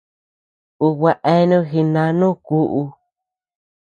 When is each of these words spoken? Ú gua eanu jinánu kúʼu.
Ú 0.85 0.87
gua 0.99 1.13
eanu 1.31 1.57
jinánu 1.71 2.27
kúʼu. 2.45 2.81